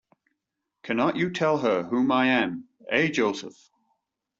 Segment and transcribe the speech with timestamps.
[0.81, 3.69] Cannot you tell her whom I am, eh, Joseph?